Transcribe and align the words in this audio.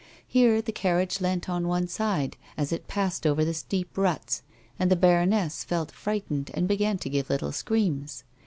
Here 0.27 0.63
the 0.63 0.71
carriage 0.71 1.21
leant 1.21 1.47
on 1.47 1.67
one 1.67 1.87
side 1.87 2.35
as 2.57 2.71
it 2.71 2.87
passed 2.87 3.27
over 3.27 3.45
the 3.45 3.63
deep 3.69 3.95
ruts, 3.95 4.41
and 4.79 4.89
the 4.89 4.95
baroness 4.95 5.63
felt 5.63 5.91
frightened 5.91 6.49
and 6.55 6.67
began 6.67 6.97
to 6.97 7.09
give 7.11 7.29
little 7.29 7.51
screams. 7.51 8.23